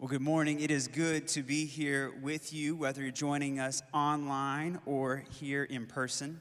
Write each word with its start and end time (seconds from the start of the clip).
Well, 0.00 0.08
good 0.08 0.22
morning. 0.22 0.60
It 0.60 0.70
is 0.70 0.88
good 0.88 1.28
to 1.28 1.42
be 1.42 1.66
here 1.66 2.10
with 2.22 2.54
you, 2.54 2.74
whether 2.74 3.02
you're 3.02 3.10
joining 3.10 3.60
us 3.60 3.82
online 3.92 4.78
or 4.86 5.24
here 5.38 5.64
in 5.64 5.84
person. 5.84 6.40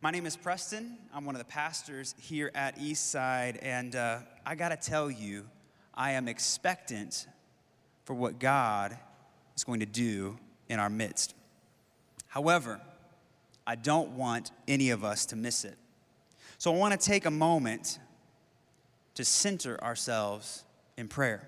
My 0.00 0.10
name 0.10 0.24
is 0.24 0.34
Preston. 0.34 0.96
I'm 1.12 1.26
one 1.26 1.34
of 1.34 1.40
the 1.40 1.44
pastors 1.44 2.14
here 2.18 2.50
at 2.54 2.78
Eastside, 2.78 3.58
and 3.60 3.94
uh, 3.94 4.20
I 4.46 4.54
got 4.54 4.70
to 4.70 4.78
tell 4.78 5.10
you, 5.10 5.44
I 5.92 6.12
am 6.12 6.26
expectant 6.26 7.26
for 8.04 8.14
what 8.14 8.38
God 8.38 8.96
is 9.54 9.62
going 9.62 9.80
to 9.80 9.86
do 9.86 10.38
in 10.70 10.78
our 10.80 10.88
midst. 10.88 11.34
However, 12.28 12.80
I 13.66 13.74
don't 13.74 14.12
want 14.12 14.52
any 14.66 14.88
of 14.88 15.04
us 15.04 15.26
to 15.26 15.36
miss 15.36 15.66
it. 15.66 15.76
So 16.56 16.74
I 16.74 16.78
want 16.78 16.98
to 16.98 17.06
take 17.06 17.26
a 17.26 17.30
moment 17.30 17.98
to 19.16 19.22
center 19.22 19.78
ourselves 19.84 20.64
in 20.96 21.08
prayer 21.08 21.46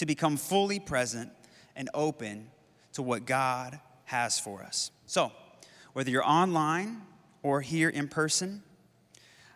to 0.00 0.06
become 0.06 0.38
fully 0.38 0.80
present 0.80 1.30
and 1.76 1.90
open 1.92 2.50
to 2.94 3.02
what 3.02 3.26
God 3.26 3.78
has 4.06 4.40
for 4.40 4.62
us. 4.62 4.90
So, 5.04 5.30
whether 5.92 6.10
you're 6.10 6.26
online 6.26 7.02
or 7.42 7.60
here 7.60 7.90
in 7.90 8.08
person, 8.08 8.62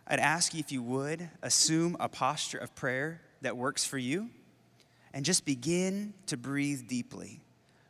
I'd 0.06 0.20
ask 0.20 0.52
you 0.52 0.60
if 0.60 0.70
you 0.70 0.82
would 0.82 1.30
assume 1.42 1.96
a 1.98 2.10
posture 2.10 2.58
of 2.58 2.74
prayer 2.74 3.22
that 3.40 3.56
works 3.56 3.86
for 3.86 3.96
you 3.96 4.28
and 5.14 5.24
just 5.24 5.46
begin 5.46 6.12
to 6.26 6.36
breathe 6.36 6.88
deeply. 6.88 7.40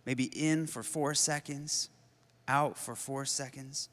Maybe 0.07 0.27
in 0.27 0.69
for 0.69 0.85
four 0.85 1.13
seconds, 1.15 1.91
out 2.47 2.79
for 2.79 2.95
four 2.95 3.25
seconds. 3.25 3.89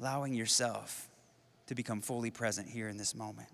Allowing 0.00 0.32
yourself 0.32 1.10
to 1.66 1.74
become 1.74 2.00
fully 2.00 2.30
present 2.30 2.70
here 2.70 2.88
in 2.88 2.96
this 2.96 3.14
moment. 3.14 3.48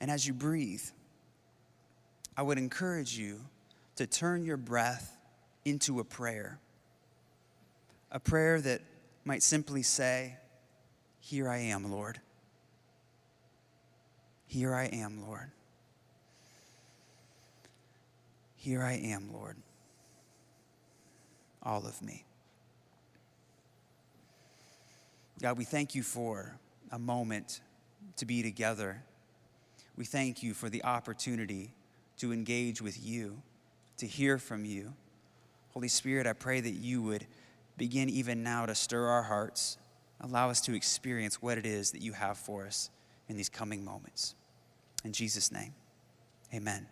And 0.00 0.10
as 0.10 0.26
you 0.26 0.32
breathe, 0.32 0.84
I 2.36 2.42
would 2.42 2.58
encourage 2.58 3.18
you 3.18 3.40
to 3.96 4.06
turn 4.06 4.44
your 4.44 4.56
breath 4.56 5.16
into 5.64 5.98
a 5.98 6.04
prayer. 6.04 6.60
A 8.12 8.20
prayer 8.20 8.60
that 8.60 8.80
might 9.24 9.42
simply 9.42 9.82
say, 9.82 10.36
Here 11.20 11.48
I 11.48 11.58
am, 11.58 11.90
Lord. 11.90 12.20
Here 14.46 14.74
I 14.74 14.84
am, 14.84 15.26
Lord. 15.26 15.50
Here 18.56 18.82
I 18.82 18.94
am, 18.94 19.32
Lord. 19.32 19.56
All 21.62 21.86
of 21.86 22.00
me. 22.00 22.24
God, 25.42 25.58
we 25.58 25.64
thank 25.64 25.94
you 25.94 26.02
for 26.02 26.58
a 26.90 26.98
moment 26.98 27.60
to 28.16 28.26
be 28.26 28.42
together 28.42 29.02
we 29.98 30.04
thank 30.04 30.44
you 30.44 30.54
for 30.54 30.70
the 30.70 30.84
opportunity 30.84 31.74
to 32.18 32.32
engage 32.32 32.80
with 32.80 33.04
you, 33.04 33.42
to 33.96 34.06
hear 34.06 34.38
from 34.38 34.64
you. 34.64 34.94
Holy 35.70 35.88
Spirit, 35.88 36.24
I 36.24 36.34
pray 36.34 36.60
that 36.60 36.70
you 36.70 37.02
would 37.02 37.26
begin 37.76 38.08
even 38.08 38.44
now 38.44 38.64
to 38.64 38.76
stir 38.76 39.06
our 39.06 39.24
hearts, 39.24 39.76
allow 40.20 40.50
us 40.50 40.60
to 40.62 40.74
experience 40.74 41.42
what 41.42 41.58
it 41.58 41.66
is 41.66 41.90
that 41.90 42.00
you 42.00 42.12
have 42.12 42.38
for 42.38 42.64
us 42.64 42.90
in 43.28 43.36
these 43.36 43.48
coming 43.48 43.84
moments. 43.84 44.36
In 45.02 45.12
Jesus' 45.12 45.50
name, 45.50 45.74
amen. 46.54 46.86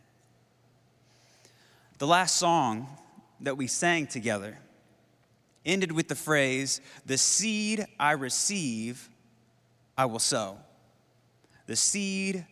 The 1.98 2.08
last 2.08 2.36
song 2.36 2.88
that 3.40 3.56
we 3.56 3.68
sang 3.68 4.08
together 4.08 4.58
ended 5.64 5.92
with 5.92 6.08
the 6.08 6.16
phrase, 6.16 6.80
The 7.06 7.18
seed 7.18 7.86
I 8.00 8.12
receive, 8.12 9.08
I 9.96 10.06
will 10.06 10.18
sow. 10.18 10.58
The 11.66 11.76
seed 11.76 12.46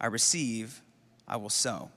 I 0.00 0.06
receive, 0.06 0.80
I 1.28 1.36
will 1.36 1.50
sow. 1.50 1.90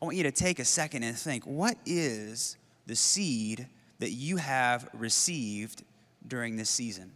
I 0.00 0.04
want 0.04 0.16
you 0.16 0.22
to 0.24 0.30
take 0.30 0.58
a 0.58 0.64
second 0.64 1.02
and 1.02 1.16
think 1.16 1.44
what 1.44 1.76
is 1.86 2.56
the 2.86 2.94
seed 2.94 3.66
that 3.98 4.10
you 4.10 4.36
have 4.36 4.88
received 4.92 5.82
during 6.26 6.56
this 6.56 6.70
season? 6.70 7.12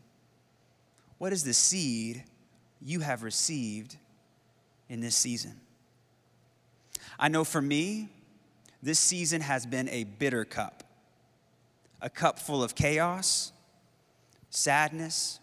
What 1.18 1.32
is 1.32 1.44
the 1.44 1.54
seed 1.54 2.24
you 2.80 3.00
have 3.00 3.22
received 3.22 3.96
in 4.88 5.00
this 5.00 5.14
season? 5.14 5.60
I 7.18 7.28
know 7.28 7.44
for 7.44 7.62
me, 7.62 8.08
this 8.82 8.98
season 8.98 9.40
has 9.42 9.64
been 9.64 9.88
a 9.90 10.02
bitter 10.04 10.44
cup, 10.44 10.82
a 12.00 12.10
cup 12.10 12.40
full 12.40 12.64
of 12.64 12.74
chaos, 12.74 13.52
sadness, 14.50 15.38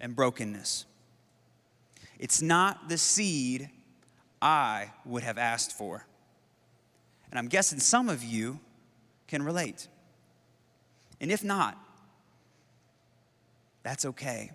and 0.00 0.16
brokenness. 0.16 0.84
It's 2.18 2.42
not 2.42 2.88
the 2.88 2.98
seed 2.98 3.70
I 4.40 4.92
would 5.04 5.22
have 5.22 5.38
asked 5.38 5.72
for. 5.72 6.06
And 7.30 7.38
I'm 7.38 7.48
guessing 7.48 7.80
some 7.80 8.08
of 8.08 8.22
you 8.22 8.60
can 9.28 9.42
relate. 9.42 9.88
And 11.20 11.30
if 11.30 11.42
not, 11.42 11.78
that's 13.82 14.04
okay. 14.04 14.50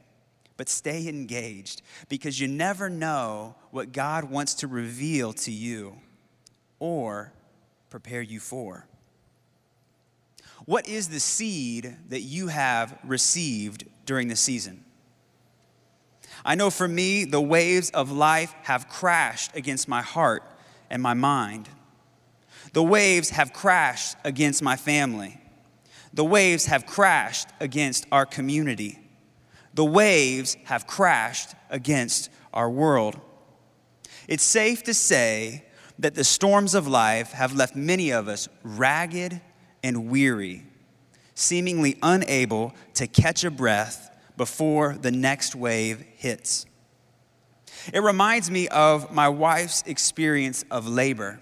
But 0.57 0.69
stay 0.69 1.07
engaged 1.07 1.81
because 2.09 2.39
you 2.39 2.47
never 2.47 2.89
know 2.89 3.55
what 3.71 3.91
God 3.91 4.25
wants 4.25 4.55
to 4.55 4.67
reveal 4.67 5.33
to 5.33 5.51
you 5.51 5.95
or 6.79 7.33
prepare 7.89 8.21
you 8.21 8.39
for. 8.39 8.87
What 10.65 10.87
is 10.87 11.09
the 11.09 11.19
seed 11.19 11.95
that 12.09 12.21
you 12.21 12.47
have 12.47 12.97
received 13.03 13.85
during 14.05 14.27
the 14.27 14.35
season? 14.35 14.83
I 16.43 16.55
know 16.55 16.69
for 16.69 16.87
me, 16.87 17.25
the 17.25 17.41
waves 17.41 17.89
of 17.91 18.11
life 18.11 18.53
have 18.63 18.89
crashed 18.89 19.55
against 19.55 19.87
my 19.87 20.01
heart 20.01 20.43
and 20.89 21.01
my 21.01 21.13
mind. 21.13 21.69
The 22.73 22.83
waves 22.83 23.31
have 23.31 23.53
crashed 23.53 24.17
against 24.23 24.61
my 24.63 24.75
family. 24.75 25.39
The 26.13 26.25
waves 26.25 26.65
have 26.65 26.85
crashed 26.85 27.49
against 27.59 28.05
our 28.11 28.25
community. 28.25 28.99
The 29.73 29.85
waves 29.85 30.57
have 30.65 30.87
crashed 30.87 31.55
against 31.69 32.29
our 32.53 32.69
world. 32.69 33.19
It's 34.27 34.43
safe 34.43 34.83
to 34.83 34.93
say 34.93 35.65
that 35.99 36.15
the 36.15 36.23
storms 36.23 36.75
of 36.75 36.87
life 36.87 37.31
have 37.31 37.53
left 37.55 37.75
many 37.75 38.11
of 38.11 38.27
us 38.27 38.49
ragged 38.63 39.39
and 39.83 40.09
weary, 40.09 40.65
seemingly 41.35 41.97
unable 42.01 42.73
to 42.95 43.07
catch 43.07 43.43
a 43.43 43.51
breath 43.51 44.10
before 44.41 44.97
the 44.99 45.11
next 45.11 45.55
wave 45.55 46.03
hits. 46.15 46.65
It 47.93 48.01
reminds 48.01 48.49
me 48.49 48.67
of 48.69 49.13
my 49.13 49.29
wife's 49.29 49.83
experience 49.85 50.65
of 50.71 50.87
labor, 50.87 51.39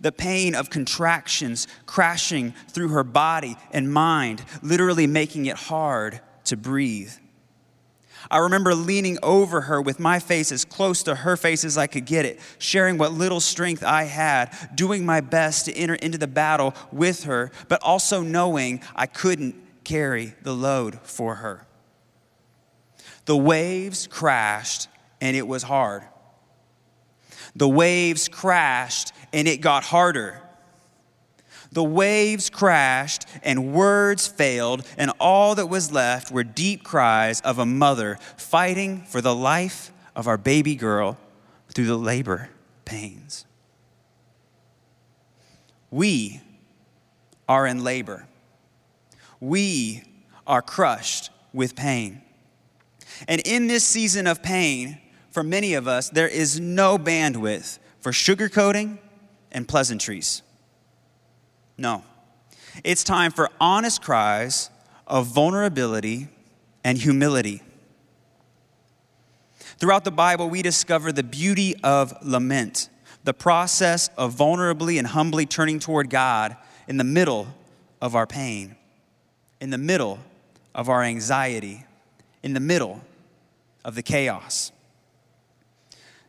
the 0.00 0.10
pain 0.10 0.56
of 0.56 0.68
contractions 0.68 1.68
crashing 1.86 2.54
through 2.70 2.88
her 2.88 3.04
body 3.04 3.56
and 3.70 3.92
mind, 3.92 4.42
literally 4.62 5.06
making 5.06 5.46
it 5.46 5.54
hard 5.54 6.20
to 6.46 6.56
breathe. 6.56 7.12
I 8.32 8.38
remember 8.38 8.74
leaning 8.74 9.18
over 9.22 9.60
her 9.60 9.80
with 9.80 10.00
my 10.00 10.18
face 10.18 10.50
as 10.50 10.64
close 10.64 11.04
to 11.04 11.14
her 11.14 11.36
face 11.36 11.64
as 11.64 11.78
I 11.78 11.86
could 11.86 12.04
get 12.04 12.24
it, 12.24 12.40
sharing 12.58 12.98
what 12.98 13.12
little 13.12 13.38
strength 13.38 13.84
I 13.84 14.02
had, 14.02 14.52
doing 14.74 15.06
my 15.06 15.20
best 15.20 15.66
to 15.66 15.72
enter 15.72 15.94
into 15.94 16.18
the 16.18 16.26
battle 16.26 16.74
with 16.90 17.22
her, 17.24 17.52
but 17.68 17.80
also 17.80 18.22
knowing 18.22 18.82
I 18.96 19.06
couldn't 19.06 19.54
carry 19.84 20.34
the 20.42 20.52
load 20.52 20.98
for 21.04 21.36
her. 21.36 21.67
The 23.28 23.36
waves 23.36 24.06
crashed 24.06 24.88
and 25.20 25.36
it 25.36 25.46
was 25.46 25.62
hard. 25.62 26.02
The 27.54 27.68
waves 27.68 28.26
crashed 28.26 29.12
and 29.34 29.46
it 29.46 29.58
got 29.58 29.84
harder. 29.84 30.40
The 31.70 31.84
waves 31.84 32.48
crashed 32.48 33.26
and 33.42 33.74
words 33.74 34.26
failed, 34.26 34.86
and 34.96 35.12
all 35.20 35.54
that 35.56 35.66
was 35.66 35.92
left 35.92 36.30
were 36.30 36.42
deep 36.42 36.84
cries 36.84 37.42
of 37.42 37.58
a 37.58 37.66
mother 37.66 38.18
fighting 38.38 39.02
for 39.02 39.20
the 39.20 39.34
life 39.34 39.92
of 40.16 40.26
our 40.26 40.38
baby 40.38 40.74
girl 40.74 41.18
through 41.74 41.84
the 41.84 41.98
labor 41.98 42.48
pains. 42.86 43.44
We 45.90 46.40
are 47.46 47.66
in 47.66 47.84
labor. 47.84 48.26
We 49.38 50.02
are 50.46 50.62
crushed 50.62 51.28
with 51.52 51.76
pain. 51.76 52.22
And 53.26 53.40
in 53.44 53.66
this 53.66 53.84
season 53.84 54.26
of 54.26 54.42
pain, 54.42 54.98
for 55.30 55.42
many 55.42 55.74
of 55.74 55.88
us, 55.88 56.10
there 56.10 56.28
is 56.28 56.60
no 56.60 56.98
bandwidth 56.98 57.78
for 58.00 58.12
sugarcoating 58.12 58.98
and 59.50 59.66
pleasantries. 59.66 60.42
No. 61.76 62.04
It's 62.84 63.02
time 63.02 63.32
for 63.32 63.50
honest 63.60 64.02
cries 64.02 64.70
of 65.06 65.26
vulnerability 65.26 66.28
and 66.84 66.98
humility. 66.98 67.62
Throughout 69.78 70.04
the 70.04 70.10
Bible, 70.10 70.48
we 70.50 70.62
discover 70.62 71.12
the 71.12 71.22
beauty 71.22 71.74
of 71.82 72.14
lament, 72.22 72.88
the 73.24 73.34
process 73.34 74.10
of 74.16 74.34
vulnerably 74.34 74.98
and 74.98 75.06
humbly 75.06 75.46
turning 75.46 75.78
toward 75.78 76.10
God 76.10 76.56
in 76.88 76.96
the 76.96 77.04
middle 77.04 77.46
of 78.00 78.14
our 78.14 78.26
pain, 78.26 78.76
in 79.60 79.70
the 79.70 79.78
middle 79.78 80.18
of 80.74 80.88
our 80.88 81.02
anxiety 81.02 81.84
in 82.42 82.54
the 82.54 82.60
middle 82.60 83.00
of 83.84 83.94
the 83.94 84.02
chaos. 84.02 84.72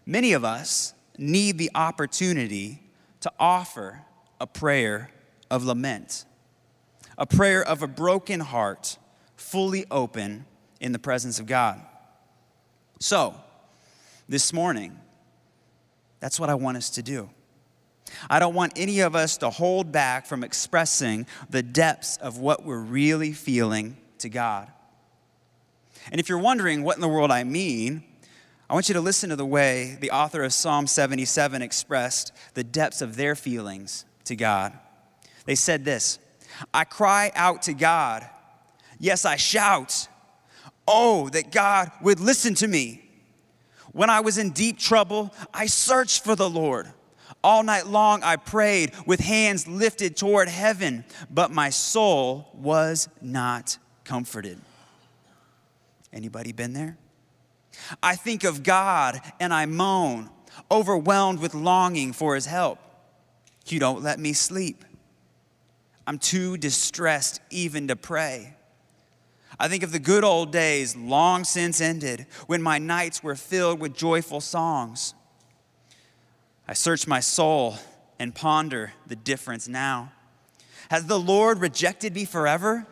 Many 0.05 0.33
of 0.33 0.43
us 0.43 0.93
need 1.17 1.57
the 1.57 1.69
opportunity 1.75 2.81
to 3.21 3.31
offer 3.39 4.01
a 4.39 4.47
prayer 4.47 5.11
of 5.51 5.65
lament, 5.65 6.25
a 7.17 7.25
prayer 7.25 7.63
of 7.63 7.83
a 7.83 7.87
broken 7.87 8.39
heart, 8.39 8.97
fully 9.35 9.85
open 9.91 10.45
in 10.79 10.93
the 10.93 10.99
presence 10.99 11.39
of 11.39 11.45
God. 11.45 11.81
So, 12.99 13.35
this 14.27 14.53
morning, 14.53 14.97
that's 16.19 16.39
what 16.39 16.49
I 16.49 16.55
want 16.55 16.77
us 16.77 16.89
to 16.91 17.03
do. 17.03 17.29
I 18.29 18.39
don't 18.39 18.55
want 18.55 18.73
any 18.75 19.01
of 19.01 19.15
us 19.15 19.37
to 19.37 19.49
hold 19.49 19.91
back 19.91 20.25
from 20.25 20.43
expressing 20.43 21.27
the 21.49 21.61
depths 21.61 22.17
of 22.17 22.39
what 22.39 22.63
we're 22.63 22.79
really 22.79 23.33
feeling 23.33 23.97
to 24.19 24.29
God. 24.29 24.71
And 26.11 26.19
if 26.19 26.29
you're 26.29 26.39
wondering 26.39 26.83
what 26.83 26.95
in 26.95 27.01
the 27.01 27.07
world 27.07 27.31
I 27.31 27.43
mean, 27.43 28.03
I 28.69 28.73
want 28.73 28.87
you 28.87 28.93
to 28.93 29.01
listen 29.01 29.29
to 29.31 29.35
the 29.35 29.45
way 29.45 29.97
the 29.99 30.11
author 30.11 30.43
of 30.43 30.53
Psalm 30.53 30.85
77 30.85 31.61
expressed 31.61 32.31
the 32.53 32.63
depths 32.63 33.01
of 33.01 33.15
their 33.15 33.35
feelings 33.35 34.05
to 34.25 34.35
God. 34.35 34.73
They 35.45 35.55
said 35.55 35.85
this 35.85 36.19
I 36.73 36.83
cry 36.83 37.31
out 37.35 37.63
to 37.63 37.73
God. 37.73 38.27
Yes, 38.99 39.25
I 39.25 39.37
shout. 39.37 40.07
Oh, 40.87 41.29
that 41.29 41.51
God 41.51 41.91
would 42.01 42.19
listen 42.19 42.55
to 42.55 42.67
me. 42.67 43.03
When 43.91 44.09
I 44.09 44.19
was 44.19 44.37
in 44.37 44.51
deep 44.51 44.77
trouble, 44.77 45.33
I 45.53 45.65
searched 45.65 46.23
for 46.23 46.35
the 46.35 46.49
Lord. 46.49 46.91
All 47.43 47.63
night 47.63 47.87
long 47.87 48.21
I 48.23 48.35
prayed 48.35 48.91
with 49.05 49.19
hands 49.19 49.67
lifted 49.67 50.17
toward 50.17 50.49
heaven, 50.49 51.05
but 51.29 51.51
my 51.51 51.69
soul 51.69 52.49
was 52.53 53.07
not 53.21 53.77
comforted. 54.03 54.59
Anybody 56.11 56.51
been 56.51 56.73
there? 56.73 56.97
I 58.01 58.15
think 58.15 58.43
of 58.43 58.63
God 58.63 59.21
and 59.39 59.53
I 59.53 59.65
moan, 59.65 60.29
overwhelmed 60.71 61.39
with 61.39 61.53
longing 61.53 62.13
for 62.13 62.35
his 62.35 62.45
help. 62.45 62.79
You 63.67 63.79
don't 63.79 64.01
let 64.01 64.19
me 64.19 64.33
sleep. 64.33 64.83
I'm 66.07 66.17
too 66.17 66.57
distressed 66.57 67.39
even 67.51 67.87
to 67.89 67.95
pray. 67.95 68.55
I 69.59 69.67
think 69.67 69.83
of 69.83 69.91
the 69.91 69.99
good 69.99 70.23
old 70.23 70.51
days 70.51 70.95
long 70.95 71.43
since 71.43 71.81
ended 71.81 72.25
when 72.47 72.61
my 72.61 72.79
nights 72.79 73.21
were 73.21 73.35
filled 73.35 73.79
with 73.79 73.95
joyful 73.95 74.41
songs. 74.41 75.13
I 76.67 76.73
search 76.73 77.07
my 77.07 77.19
soul 77.19 77.75
and 78.17 78.33
ponder 78.33 78.93
the 79.05 79.15
difference 79.15 79.67
now. 79.67 80.11
Has 80.89 81.05
the 81.05 81.19
Lord 81.19 81.59
rejected 81.59 82.15
me 82.15 82.25
forever? 82.25 82.87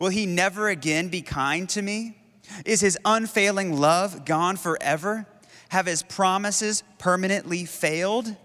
Will 0.00 0.08
he 0.10 0.26
never 0.26 0.68
again 0.68 1.08
be 1.08 1.22
kind 1.22 1.68
to 1.70 1.82
me? 1.82 2.16
Is 2.64 2.80
his 2.80 2.98
unfailing 3.04 3.78
love 3.78 4.24
gone 4.24 4.56
forever? 4.56 5.26
Have 5.70 5.86
his 5.86 6.02
promises 6.02 6.82
permanently 6.98 7.64
failed? 7.64 8.36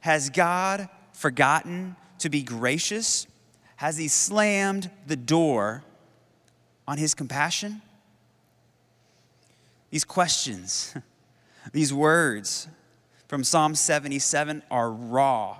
Has 0.00 0.30
God 0.30 0.88
forgotten 1.12 1.96
to 2.18 2.28
be 2.28 2.42
gracious? 2.42 3.26
Has 3.76 3.96
he 3.96 4.08
slammed 4.08 4.90
the 5.06 5.16
door 5.16 5.84
on 6.86 6.98
his 6.98 7.14
compassion? 7.14 7.82
These 9.90 10.04
questions, 10.04 10.94
these 11.72 11.92
words 11.92 12.68
from 13.28 13.44
Psalm 13.44 13.74
77 13.74 14.62
are 14.70 14.90
raw, 14.90 15.56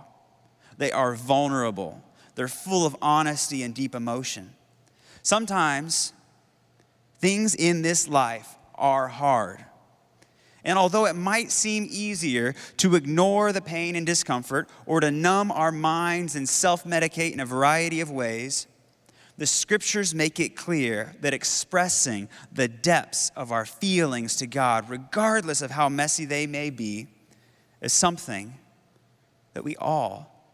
they 0.79 0.93
are 0.93 1.15
vulnerable, 1.15 2.03
they're 2.35 2.49
full 2.49 2.87
of 2.87 2.97
honesty 3.03 3.63
and 3.63 3.75
deep 3.75 3.95
emotion. 3.95 4.55
Sometimes 5.23 6.13
things 7.21 7.55
in 7.55 7.83
this 7.83 8.09
life 8.09 8.57
are 8.75 9.09
hard. 9.09 9.65
And 10.65 10.79
although 10.79 11.07
it 11.07 11.17
might 11.17 11.51
seem 11.51 11.87
easier 11.91 12.55
to 12.79 12.95
ignore 12.95 13.53
the 13.53 13.63
pain 13.63 13.97
and 13.97 14.05
discomfort 14.05 14.69
or 14.85 15.01
to 15.01 15.11
numb 15.11 15.51
our 15.53 15.73
minds 15.73 16.35
and 16.37 16.49
self 16.49 16.85
medicate 16.85 17.33
in 17.33 17.41
a 17.41 17.47
variety 17.47 18.01
of 18.01 18.11
ways, 18.11 18.67
the 19.39 19.47
scriptures 19.47 20.15
make 20.15 20.39
it 20.39 20.55
clear 20.55 21.15
that 21.21 21.33
expressing 21.33 22.29
the 22.53 22.69
depths 22.69 23.31
of 23.35 23.53
our 23.53 23.65
feelings 23.65 24.37
to 24.37 24.47
God, 24.47 24.91
regardless 24.91 25.63
of 25.63 25.71
how 25.71 25.89
messy 25.89 26.27
they 26.27 26.47
may 26.47 26.69
be, 26.69 27.07
is 27.81 27.95
something 27.95 28.59
that 29.55 29.65
we 29.65 29.77
all 29.77 30.45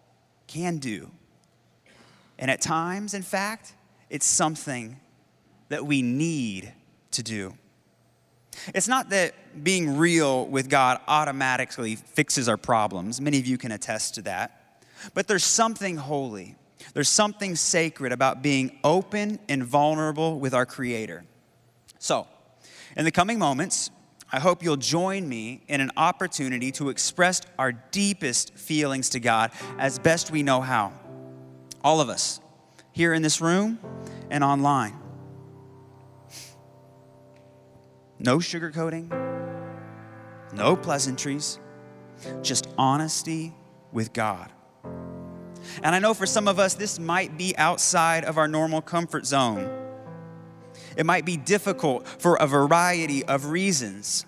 can 0.46 0.78
do. 0.78 1.10
And 2.38 2.48
at 2.48 2.60
times, 2.60 3.12
in 3.12 3.22
fact, 3.22 3.74
it's 4.08 4.26
something 4.26 5.00
that 5.68 5.84
we 5.86 6.02
need 6.02 6.72
to 7.12 7.22
do. 7.22 7.54
It's 8.74 8.88
not 8.88 9.10
that 9.10 9.34
being 9.62 9.96
real 9.96 10.46
with 10.46 10.68
God 10.68 11.00
automatically 11.06 11.96
fixes 11.96 12.48
our 12.48 12.56
problems. 12.56 13.20
Many 13.20 13.38
of 13.38 13.46
you 13.46 13.58
can 13.58 13.72
attest 13.72 14.14
to 14.16 14.22
that. 14.22 14.82
But 15.14 15.28
there's 15.28 15.44
something 15.44 15.96
holy, 15.96 16.56
there's 16.94 17.08
something 17.08 17.56
sacred 17.56 18.12
about 18.12 18.42
being 18.42 18.78
open 18.82 19.38
and 19.48 19.62
vulnerable 19.62 20.38
with 20.38 20.54
our 20.54 20.66
Creator. 20.66 21.24
So, 21.98 22.26
in 22.96 23.04
the 23.04 23.10
coming 23.10 23.38
moments, 23.38 23.90
I 24.32 24.40
hope 24.40 24.62
you'll 24.62 24.76
join 24.76 25.28
me 25.28 25.62
in 25.68 25.80
an 25.80 25.90
opportunity 25.96 26.72
to 26.72 26.88
express 26.88 27.42
our 27.58 27.72
deepest 27.72 28.54
feelings 28.54 29.10
to 29.10 29.20
God 29.20 29.52
as 29.78 29.98
best 29.98 30.30
we 30.30 30.42
know 30.42 30.60
how. 30.60 30.92
All 31.84 32.00
of 32.00 32.08
us, 32.08 32.40
here 32.92 33.12
in 33.12 33.22
this 33.22 33.40
room 33.40 33.78
and 34.30 34.42
online. 34.42 35.05
No 38.18 38.38
sugarcoating, 38.38 39.10
no 40.54 40.74
pleasantries, 40.76 41.58
just 42.42 42.68
honesty 42.78 43.54
with 43.92 44.12
God. 44.12 44.50
And 45.82 45.94
I 45.94 45.98
know 45.98 46.14
for 46.14 46.26
some 46.26 46.48
of 46.48 46.58
us, 46.58 46.74
this 46.74 46.98
might 46.98 47.36
be 47.36 47.56
outside 47.58 48.24
of 48.24 48.38
our 48.38 48.48
normal 48.48 48.80
comfort 48.80 49.26
zone. 49.26 49.70
It 50.96 51.04
might 51.04 51.24
be 51.24 51.36
difficult 51.36 52.06
for 52.06 52.36
a 52.36 52.46
variety 52.46 53.24
of 53.24 53.46
reasons. 53.46 54.24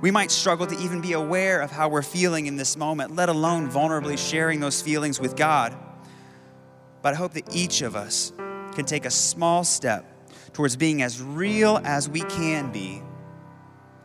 We 0.00 0.10
might 0.10 0.30
struggle 0.30 0.66
to 0.66 0.78
even 0.78 1.00
be 1.00 1.12
aware 1.12 1.60
of 1.60 1.70
how 1.70 1.88
we're 1.88 2.02
feeling 2.02 2.46
in 2.46 2.56
this 2.56 2.76
moment, 2.76 3.14
let 3.14 3.28
alone 3.28 3.70
vulnerably 3.70 4.18
sharing 4.18 4.60
those 4.60 4.82
feelings 4.82 5.20
with 5.20 5.36
God. 5.36 5.76
But 7.02 7.14
I 7.14 7.16
hope 7.16 7.34
that 7.34 7.54
each 7.54 7.82
of 7.82 7.94
us 7.94 8.32
can 8.74 8.84
take 8.84 9.04
a 9.04 9.10
small 9.10 9.62
step 9.62 10.06
towards 10.54 10.76
being 10.76 11.02
as 11.02 11.20
real 11.20 11.80
as 11.84 12.08
we 12.08 12.22
can 12.22 12.72
be 12.72 13.02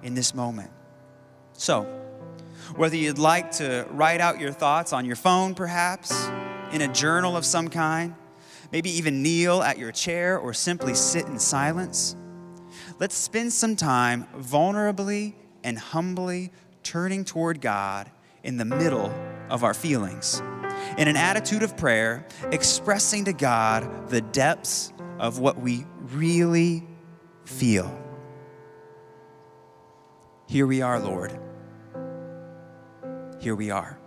in 0.04 0.16
this 0.16 0.36
moment. 0.36 0.72
So, 1.54 1.84
whether 2.76 2.96
you'd 2.96 3.18
like 3.18 3.52
to 3.54 3.88
write 3.92 4.20
out 4.20 4.40
your 4.40 4.52
thoughts 4.52 4.92
on 4.92 5.06
your 5.06 5.16
phone, 5.16 5.56
perhaps, 5.56 6.30
in 6.72 6.82
a 6.82 6.88
journal 6.88 7.38
of 7.38 7.46
some 7.46 7.68
kind, 7.68 8.16
maybe 8.72 8.90
even 8.92 9.24
kneel 9.24 9.62
at 9.62 9.78
your 9.78 9.92
chair 9.92 10.38
or 10.38 10.54
simply 10.54 10.94
sit 10.94 11.26
in 11.26 11.40
silence, 11.40 12.16
let's 13.00 13.16
spend 13.16 13.54
some 13.54 13.76
time 13.76 14.28
vulnerably 14.38 15.34
and 15.64 15.78
humbly 15.78 16.52
turning 16.84 17.26
toward 17.26 17.62
God 17.62 18.10
in 18.44 18.58
the 18.58 18.66
middle 18.66 19.14
of 19.50 19.64
our 19.64 19.74
feelings. 19.74 20.42
In 20.98 21.08
an 21.08 21.18
attitude 21.18 21.64
of 21.64 21.76
prayer, 21.76 22.26
expressing 22.52 23.26
to 23.26 23.34
God 23.34 24.10
the 24.10 24.22
depths 24.22 24.94
of 25.20 25.40
what 25.40 25.60
we 25.60 25.86
really 26.02 26.84
feel. 27.46 27.96
Here 30.48 30.66
we 30.66 30.82
are, 30.82 31.00
Lord. 31.00 31.38
Here 33.40 33.56
we 33.56 33.70
are. 33.70 33.99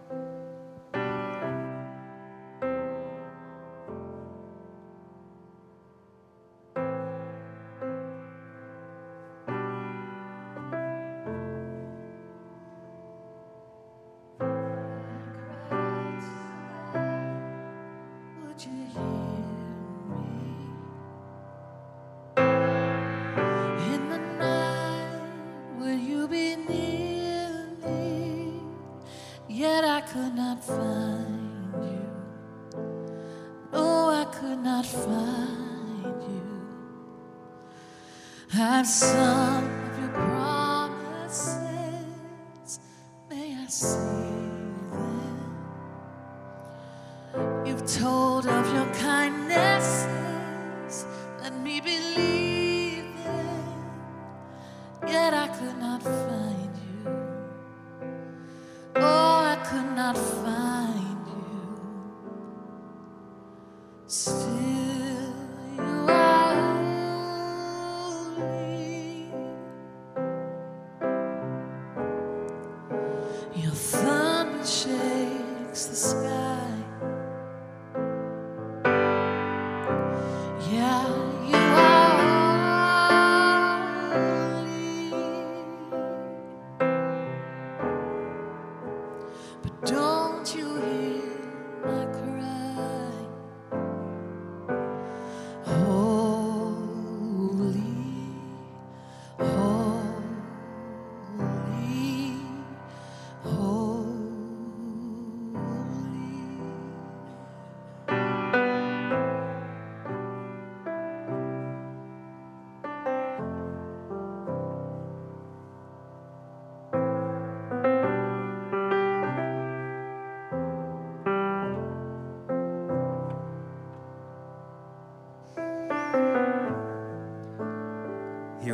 You've 47.65 47.87
told 47.87 48.47
of 48.47 48.75
your 48.75 48.87
kindnesses. 48.95 50.07
Let 51.41 51.55
me 51.61 51.81
believe 51.81 53.05
them. 53.25 53.65
Yet 55.07 55.33
I 55.35 55.49
could 55.49 55.79
not 55.79 56.03
find 56.03 56.77
you. 56.77 57.07
Oh, 58.97 59.45
I 59.53 59.57
could 59.65 59.97
not 59.97 60.17
find 60.17 60.72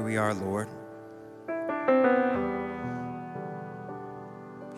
we 0.09 0.17
are, 0.17 0.33
Lord. 0.33 0.69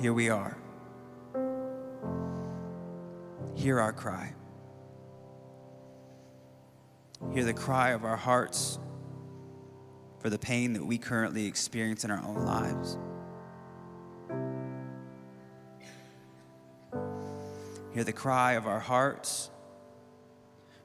Here 0.01 0.13
we 0.13 0.29
are. 0.29 0.59
Hear 3.55 3.79
our 3.79 3.93
cry. 3.93 4.35
Hear 7.33 7.45
the 7.45 7.55
cry 7.55 7.91
of 7.91 8.05
our 8.05 8.17
hearts 8.17 8.81
for 10.19 10.31
the 10.31 10.39
pain 10.39 10.73
that 10.73 10.85
we 10.85 10.99
currently 10.99 11.47
experience 11.47 12.05
in 12.05 12.11
our 12.11 12.25
own 12.25 12.45
lives. 12.45 12.99
Hear 17.95 18.03
the 18.03 18.13
cry 18.13 18.55
of 18.55 18.67
our 18.67 18.81
hearts 18.81 19.49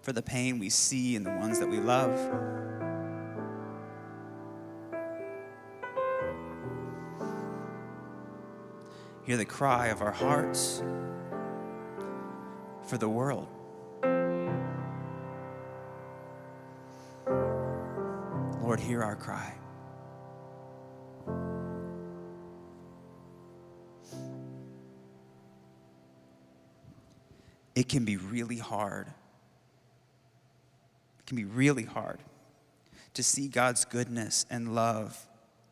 for 0.03 0.13
the 0.13 0.21
pain 0.21 0.59
we 0.59 0.69
see 0.69 1.15
in 1.15 1.23
the 1.23 1.31
ones 1.31 1.57
that 1.57 1.67
we 1.67 1.79
love. 1.79 2.74
The 9.35 9.43
cry 9.43 9.87
of 9.87 10.01
our 10.01 10.13
hearts 10.13 10.81
for 12.87 12.97
the 12.97 13.09
world. 13.09 13.49
Lord, 18.63 18.79
hear 18.79 19.03
our 19.03 19.17
cry. 19.17 19.53
It 27.75 27.89
can 27.89 28.05
be 28.05 28.15
really 28.15 28.59
hard. 28.59 29.07
It 31.19 31.25
can 31.25 31.35
be 31.35 31.43
really 31.43 31.83
hard 31.83 32.19
to 33.15 33.21
see 33.21 33.49
God's 33.49 33.83
goodness 33.83 34.45
and 34.49 34.73
love 34.73 35.27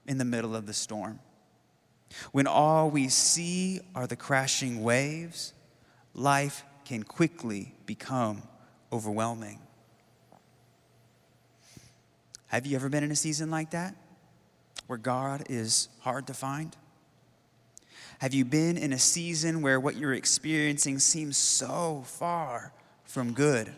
in 0.05 0.17
the 0.17 0.25
middle 0.25 0.53
of 0.53 0.65
the 0.65 0.73
storm. 0.73 1.21
When 2.31 2.47
all 2.47 2.89
we 2.89 3.07
see 3.09 3.81
are 3.95 4.07
the 4.07 4.15
crashing 4.15 4.83
waves, 4.83 5.53
life 6.13 6.63
can 6.85 7.03
quickly 7.03 7.73
become 7.85 8.43
overwhelming. 8.91 9.59
Have 12.47 12.67
you 12.67 12.75
ever 12.75 12.89
been 12.89 13.03
in 13.03 13.11
a 13.11 13.15
season 13.15 13.49
like 13.49 13.71
that 13.71 13.95
where 14.87 14.99
God 14.99 15.47
is 15.49 15.89
hard 16.01 16.27
to 16.27 16.33
find? 16.33 16.75
Have 18.19 18.33
you 18.33 18.45
been 18.45 18.77
in 18.77 18.93
a 18.93 18.99
season 18.99 19.61
where 19.61 19.79
what 19.79 19.95
you're 19.95 20.13
experiencing 20.13 20.99
seems 20.99 21.35
so 21.35 22.03
far 22.05 22.71
from 23.05 23.33
good? 23.33 23.73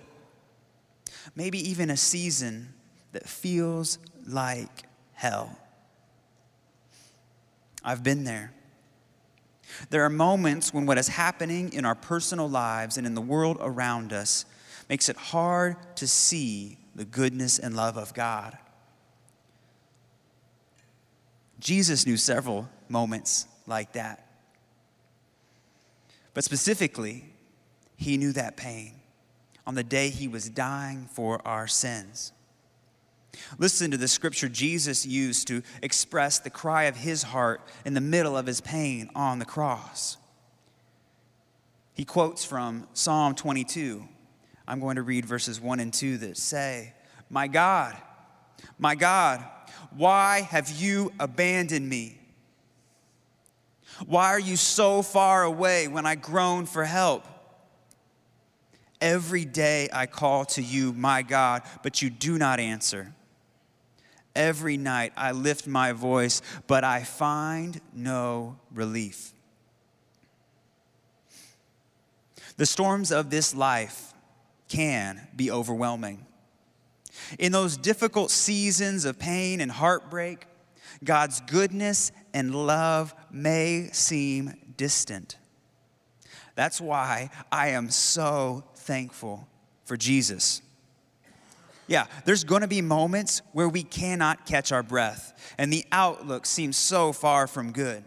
Maybe 1.35 1.57
even 1.69 1.89
a 1.89 1.97
season 1.97 2.73
that 3.13 3.27
feels 3.27 3.97
like 4.27 4.83
hell. 5.13 5.57
I've 7.85 8.03
been 8.03 8.23
there. 8.23 8.51
There 9.89 10.03
are 10.03 10.09
moments 10.09 10.73
when 10.73 10.85
what 10.85 10.97
is 10.97 11.07
happening 11.07 11.71
in 11.71 11.85
our 11.85 11.95
personal 11.95 12.49
lives 12.49 12.97
and 12.97 13.05
in 13.05 13.13
the 13.13 13.21
world 13.21 13.57
around 13.61 14.11
us 14.11 14.45
makes 14.89 15.07
it 15.07 15.15
hard 15.15 15.77
to 15.97 16.07
see 16.07 16.77
the 16.95 17.05
goodness 17.05 17.59
and 17.59 17.75
love 17.75 17.97
of 17.97 18.13
God. 18.13 18.57
Jesus 21.59 22.05
knew 22.05 22.17
several 22.17 22.69
moments 22.89 23.47
like 23.67 23.93
that. 23.93 24.27
But 26.33 26.43
specifically, 26.43 27.25
he 27.95 28.17
knew 28.17 28.31
that 28.33 28.57
pain 28.57 28.93
on 29.65 29.75
the 29.75 29.83
day 29.83 30.09
he 30.09 30.27
was 30.27 30.49
dying 30.49 31.07
for 31.11 31.41
our 31.45 31.67
sins. 31.67 32.31
Listen 33.57 33.91
to 33.91 33.97
the 33.97 34.07
scripture 34.07 34.49
Jesus 34.49 35.05
used 35.05 35.47
to 35.47 35.61
express 35.81 36.39
the 36.39 36.49
cry 36.49 36.83
of 36.83 36.95
his 36.95 37.23
heart 37.23 37.61
in 37.85 37.93
the 37.93 38.01
middle 38.01 38.37
of 38.37 38.45
his 38.45 38.61
pain 38.61 39.09
on 39.15 39.39
the 39.39 39.45
cross. 39.45 40.17
He 41.93 42.05
quotes 42.05 42.43
from 42.43 42.87
Psalm 42.93 43.35
22. 43.35 44.07
I'm 44.67 44.79
going 44.79 44.97
to 44.97 45.03
read 45.03 45.25
verses 45.25 45.61
1 45.61 45.79
and 45.79 45.93
2 45.93 46.17
that 46.17 46.37
say, 46.37 46.93
My 47.29 47.47
God, 47.47 47.95
my 48.77 48.95
God, 48.95 49.43
why 49.95 50.41
have 50.41 50.69
you 50.69 51.13
abandoned 51.19 51.87
me? 51.87 52.19
Why 54.05 54.27
are 54.27 54.39
you 54.39 54.57
so 54.57 55.01
far 55.01 55.43
away 55.43 55.87
when 55.87 56.05
I 56.05 56.15
groan 56.15 56.65
for 56.65 56.83
help? 56.83 57.25
Every 58.99 59.45
day 59.45 59.87
I 59.93 60.05
call 60.05 60.45
to 60.45 60.61
you, 60.61 60.91
my 60.93 61.21
God, 61.21 61.61
but 61.83 62.01
you 62.01 62.09
do 62.09 62.37
not 62.37 62.59
answer. 62.59 63.13
Every 64.35 64.77
night 64.77 65.13
I 65.15 65.31
lift 65.31 65.67
my 65.67 65.93
voice, 65.93 66.41
but 66.67 66.83
I 66.83 67.03
find 67.03 67.79
no 67.93 68.57
relief. 68.73 69.31
The 72.57 72.65
storms 72.65 73.11
of 73.11 73.29
this 73.29 73.55
life 73.55 74.13
can 74.67 75.27
be 75.35 75.51
overwhelming. 75.51 76.25
In 77.39 77.51
those 77.51 77.77
difficult 77.77 78.31
seasons 78.31 79.05
of 79.05 79.19
pain 79.19 79.61
and 79.61 79.71
heartbreak, 79.71 80.47
God's 81.03 81.41
goodness 81.41 82.11
and 82.33 82.53
love 82.53 83.13
may 83.31 83.89
seem 83.91 84.53
distant. 84.77 85.37
That's 86.55 86.79
why 86.79 87.29
I 87.51 87.69
am 87.69 87.89
so 87.89 88.63
thankful 88.75 89.47
for 89.85 89.97
Jesus. 89.97 90.61
Yeah, 91.87 92.05
there's 92.25 92.43
going 92.43 92.61
to 92.61 92.67
be 92.67 92.81
moments 92.81 93.41
where 93.51 93.69
we 93.69 93.83
cannot 93.83 94.45
catch 94.45 94.71
our 94.71 94.83
breath 94.83 95.35
and 95.57 95.71
the 95.71 95.85
outlook 95.91 96.45
seems 96.45 96.77
so 96.77 97.13
far 97.13 97.47
from 97.47 97.71
good. 97.71 98.03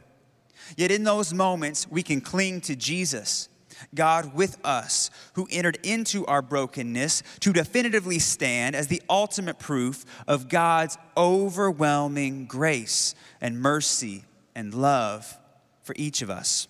Yet 0.77 0.91
in 0.91 1.05
those 1.05 1.33
moments, 1.33 1.89
we 1.89 2.03
can 2.03 2.21
cling 2.21 2.61
to 2.63 2.77
Jesus, 2.77 3.49
God 3.95 4.35
with 4.35 4.59
us, 4.65 5.11
who 5.35 5.49
entered 5.51 5.79
into 5.83 6.27
our 6.27 6.43
brokenness 6.43 7.23
to 7.41 7.53
definitively 7.53 8.19
stand 8.19 8.75
as 8.75 8.89
the 8.89 9.03
ultimate 9.09 9.59
proof 9.59 10.05
of 10.27 10.49
God's 10.49 10.99
overwhelming 11.17 12.47
grace 12.47 13.15
and 13.41 13.61
mercy 13.61 14.25
and 14.55 14.75
love 14.75 15.39
for 15.83 15.95
each 15.97 16.21
of 16.21 16.29
us. 16.29 16.69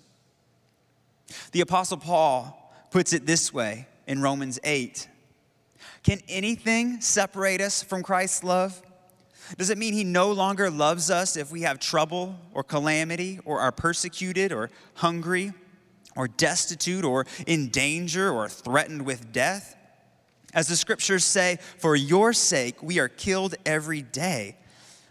The 1.51 1.61
Apostle 1.61 1.97
Paul 1.97 2.73
puts 2.91 3.11
it 3.13 3.25
this 3.25 3.53
way 3.53 3.87
in 4.07 4.21
Romans 4.21 4.59
8 4.63 5.07
Can 6.09 6.21
anything 6.27 7.01
separate 7.01 7.61
us 7.61 7.83
from 7.83 8.01
Christ's 8.01 8.43
love? 8.43 8.81
Does 9.59 9.69
it 9.69 9.77
mean 9.77 9.93
he 9.93 10.03
no 10.03 10.31
longer 10.31 10.71
loves 10.71 11.11
us 11.11 11.37
if 11.37 11.51
we 11.51 11.61
have 11.61 11.79
trouble 11.79 12.35
or 12.51 12.63
calamity 12.63 13.39
or 13.45 13.59
are 13.59 13.71
persecuted 13.71 14.51
or 14.51 14.71
hungry 14.95 15.53
or 16.15 16.27
destitute 16.27 17.05
or 17.05 17.27
in 17.45 17.69
danger 17.69 18.31
or 18.31 18.49
threatened 18.49 19.03
with 19.05 19.31
death? 19.31 19.75
As 20.51 20.67
the 20.67 20.75
scriptures 20.75 21.23
say, 21.23 21.59
for 21.77 21.95
your 21.95 22.33
sake 22.33 22.81
we 22.81 22.97
are 22.97 23.07
killed 23.07 23.53
every 23.63 24.01
day. 24.01 24.57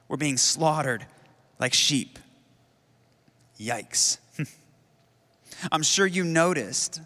We're 0.09 0.17
being 0.17 0.37
slaughtered 0.37 1.07
like 1.61 1.75
sheep. 1.75 2.19
Yikes. 3.57 4.19
I'm 5.71 5.85
sure 5.85 6.09
you 6.09 6.25
noticed, 6.25 7.00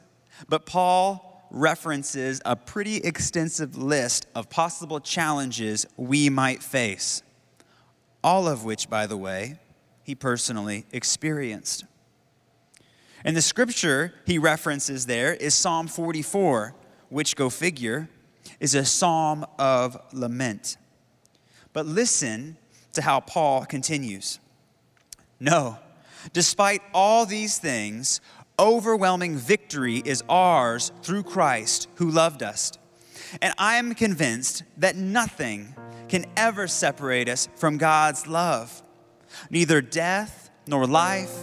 but 0.48 0.64
Paul 0.64 1.31
references 1.52 2.40
a 2.46 2.56
pretty 2.56 2.96
extensive 2.96 3.76
list 3.76 4.26
of 4.34 4.48
possible 4.48 4.98
challenges 4.98 5.86
we 5.96 6.30
might 6.30 6.62
face, 6.62 7.22
all 8.24 8.48
of 8.48 8.64
which, 8.64 8.88
by 8.88 9.06
the 9.06 9.16
way, 9.16 9.58
he 10.02 10.14
personally 10.14 10.86
experienced. 10.92 11.84
And 13.24 13.36
the 13.36 13.42
scripture 13.42 14.14
he 14.26 14.38
references 14.38 15.06
there 15.06 15.34
is 15.34 15.54
Psalm 15.54 15.86
44, 15.86 16.74
which, 17.10 17.36
go 17.36 17.50
figure, 17.50 18.08
is 18.58 18.74
a 18.74 18.84
psalm 18.84 19.44
of 19.58 19.96
lament. 20.12 20.78
But 21.74 21.86
listen 21.86 22.56
to 22.94 23.02
how 23.02 23.20
Paul 23.20 23.66
continues. 23.66 24.40
No, 25.38 25.78
despite 26.32 26.80
all 26.94 27.26
these 27.26 27.58
things, 27.58 28.20
overwhelming 28.58 29.36
victory 29.36 30.02
is 30.04 30.22
ours 30.28 30.92
through 31.02 31.22
Christ 31.24 31.88
who 31.96 32.10
loved 32.10 32.42
us. 32.42 32.72
And 33.40 33.54
I 33.58 33.76
am 33.76 33.94
convinced 33.94 34.62
that 34.76 34.96
nothing 34.96 35.74
can 36.08 36.26
ever 36.36 36.66
separate 36.66 37.28
us 37.28 37.48
from 37.56 37.78
God's 37.78 38.26
love. 38.26 38.82
Neither 39.50 39.80
death 39.80 40.50
nor 40.66 40.86
life, 40.86 41.34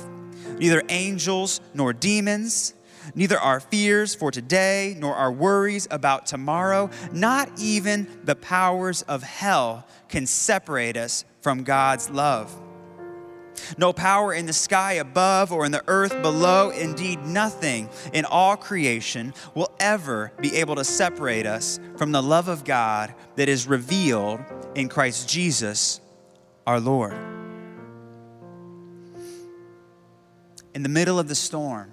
neither 0.60 0.84
angels 0.90 1.62
nor 1.74 1.94
demons, 1.94 2.76
neither 3.16 3.40
our 3.40 3.60
fears 3.60 4.14
for 4.14 4.30
today 4.32 4.96
nor 5.00 5.16
our 5.16 5.32
worries 5.32 5.88
about 5.90 6.26
tomorrow, 6.26 6.90
not 7.12 7.50
even 7.60 8.08
the 8.24 8.36
powers 8.36 9.02
of 9.04 9.24
hell 9.24 9.88
can 10.08 10.26
separate 10.26 10.98
us 10.98 11.26
from 11.42 11.64
God's 11.64 12.10
love. 12.10 12.69
No 13.78 13.94
power 13.94 14.34
in 14.34 14.46
the 14.46 14.54
sky 14.54 14.94
above 14.94 15.52
or 15.52 15.66
in 15.66 15.72
the 15.72 15.84
earth 15.88 16.22
below, 16.22 16.70
indeed, 16.70 17.26
nothing 17.26 17.90
in 18.14 18.26
all 18.26 18.56
creation 18.56 19.34
will 19.56 19.72
ever 19.80 20.32
be 20.40 20.56
able 20.58 20.76
to 20.76 20.84
separate 20.84 21.46
us 21.46 21.80
from 21.98 22.12
the 22.12 22.24
love 22.24 22.48
of 22.48 22.64
God 22.64 23.14
that 23.36 23.50
is 23.50 23.68
revealed 23.68 24.40
in 24.76 24.90
Christ 24.90 25.30
Jesus 25.30 26.02
our 26.66 26.80
Lord. 26.80 27.14
In 30.76 30.84
the 30.84 30.90
middle 30.90 31.20
of 31.20 31.28
the 31.28 31.36
storm, 31.36 31.92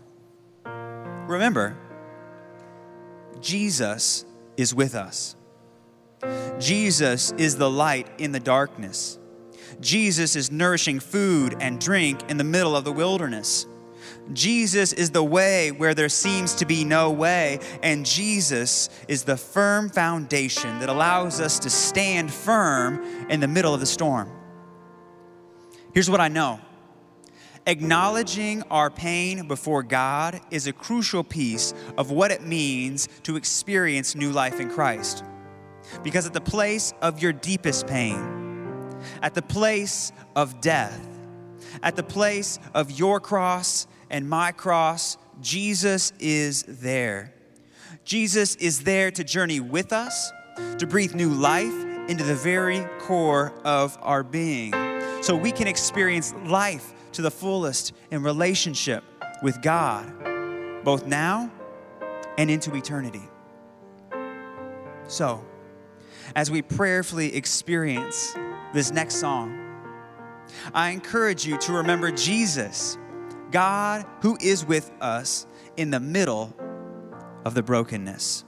remember, 0.64 1.76
Jesus 3.40 4.24
is 4.56 4.74
with 4.74 4.94
us. 4.94 5.36
Jesus 6.58 7.32
is 7.32 7.56
the 7.56 7.70
light 7.70 8.08
in 8.18 8.32
the 8.32 8.40
darkness. 8.40 9.18
Jesus 9.80 10.36
is 10.36 10.50
nourishing 10.50 11.00
food 11.00 11.56
and 11.60 11.80
drink 11.80 12.30
in 12.30 12.36
the 12.36 12.44
middle 12.44 12.76
of 12.76 12.84
the 12.84 12.92
wilderness. 12.92 13.66
Jesus 14.32 14.92
is 14.92 15.10
the 15.10 15.22
way 15.22 15.70
where 15.70 15.94
there 15.94 16.08
seems 16.08 16.54
to 16.56 16.66
be 16.66 16.84
no 16.84 17.10
way, 17.10 17.60
and 17.82 18.04
Jesus 18.04 18.88
is 19.08 19.22
the 19.22 19.36
firm 19.36 19.88
foundation 19.88 20.80
that 20.80 20.88
allows 20.88 21.40
us 21.40 21.58
to 21.60 21.70
stand 21.70 22.32
firm 22.32 23.02
in 23.30 23.40
the 23.40 23.48
middle 23.48 23.72
of 23.72 23.80
the 23.80 23.86
storm. 23.86 24.30
Here's 25.94 26.10
what 26.10 26.20
I 26.20 26.28
know 26.28 26.60
acknowledging 27.68 28.62
our 28.70 28.90
pain 28.90 29.48
before 29.48 29.82
God 29.82 30.40
is 30.52 30.68
a 30.68 30.72
crucial 30.72 31.24
piece 31.24 31.74
of 31.98 32.12
what 32.12 32.30
it 32.30 32.42
means 32.42 33.08
to 33.24 33.34
experience 33.34 34.14
new 34.14 34.30
life 34.30 34.60
in 34.60 34.70
Christ. 34.70 35.24
Because 36.04 36.26
at 36.26 36.32
the 36.32 36.40
place 36.40 36.94
of 37.02 37.20
your 37.20 37.32
deepest 37.32 37.88
pain, 37.88 38.45
at 39.22 39.34
the 39.34 39.42
place 39.42 40.12
of 40.34 40.60
death, 40.60 41.00
at 41.82 41.96
the 41.96 42.02
place 42.02 42.58
of 42.74 42.90
your 42.90 43.20
cross 43.20 43.86
and 44.10 44.28
my 44.28 44.52
cross, 44.52 45.18
Jesus 45.40 46.12
is 46.18 46.62
there. 46.62 47.32
Jesus 48.04 48.54
is 48.56 48.82
there 48.84 49.10
to 49.10 49.24
journey 49.24 49.60
with 49.60 49.92
us, 49.92 50.32
to 50.78 50.86
breathe 50.86 51.14
new 51.14 51.30
life 51.30 51.74
into 52.08 52.22
the 52.22 52.36
very 52.36 52.86
core 53.00 53.52
of 53.64 53.98
our 54.00 54.22
being, 54.22 54.72
so 55.22 55.34
we 55.34 55.50
can 55.50 55.66
experience 55.66 56.32
life 56.44 56.92
to 57.12 57.22
the 57.22 57.30
fullest 57.30 57.92
in 58.10 58.22
relationship 58.22 59.02
with 59.42 59.60
God, 59.60 60.06
both 60.84 61.06
now 61.06 61.50
and 62.38 62.50
into 62.50 62.74
eternity. 62.76 63.22
So, 65.08 65.44
as 66.34 66.50
we 66.50 66.62
prayerfully 66.62 67.34
experience 67.34 68.34
this 68.76 68.92
next 68.92 69.16
song, 69.16 69.58
I 70.74 70.90
encourage 70.90 71.46
you 71.46 71.58
to 71.60 71.72
remember 71.72 72.10
Jesus, 72.10 72.98
God 73.50 74.04
who 74.20 74.36
is 74.40 74.64
with 74.64 74.92
us 75.00 75.46
in 75.76 75.90
the 75.90 75.98
middle 75.98 76.54
of 77.44 77.54
the 77.54 77.62
brokenness. 77.62 78.45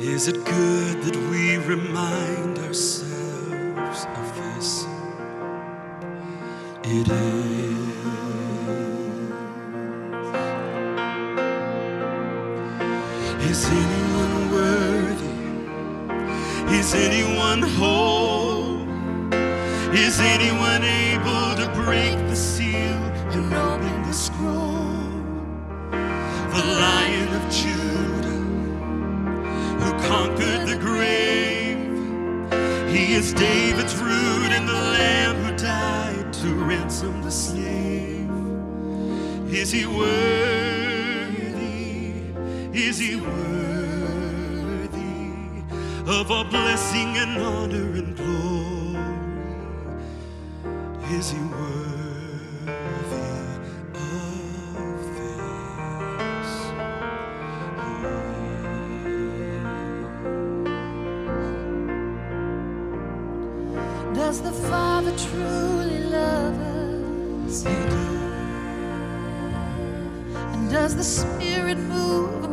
Is 0.00 0.28
it 0.28 0.44
good 0.44 1.02
that 1.04 1.16
we 1.30 1.56
remind 1.56 2.58
ourselves 2.58 4.04
of 4.04 4.36
this? 4.36 4.84
It 6.84 7.08
is. 7.08 7.76
Is 13.50 13.64
anyone 13.70 14.52
worthy? 14.52 15.36
Is 16.76 16.94
anyone 16.94 17.62
whole? 17.62 18.86
Is 19.94 20.20
anyone 20.20 20.84
able 20.84 21.56
to 21.56 21.72
break 21.74 22.18
the 22.28 22.36
seal 22.36 23.00
and 23.32 23.54
open 23.54 24.02
the 24.02 24.12
scroll? 24.12 24.74
The 26.52 26.64
Lion 26.80 27.28
of 27.34 27.50
Judah, 27.50 27.85
is 33.16 33.32
David's 33.32 33.96
root 33.96 34.52
and 34.52 34.68
the 34.68 34.74
Lamb 34.74 35.36
who 35.36 35.56
died 35.56 36.30
to 36.34 36.48
ransom 36.54 37.22
the 37.22 37.30
slave. 37.30 38.30
Is 39.50 39.70
he 39.72 39.86
worthy? 39.86 40.12
Is 42.78 42.98
he 42.98 43.16
worthy 43.16 43.32
of 46.06 46.30
all 46.30 46.44
blessing 46.44 47.16
and 47.16 47.38
honor 47.40 47.92
and 48.00 48.14
glory? 48.14 48.36
Is 51.16 51.30
he 51.30 51.38
worthy 51.38 51.85
Does 64.26 64.42
the 64.42 64.50
Father 64.50 65.16
truly 65.16 66.00
love 66.00 66.58
us? 67.46 67.64
And 70.52 70.68
does 70.68 70.96
the 70.96 71.04
Spirit 71.04 71.78
move 71.78 72.45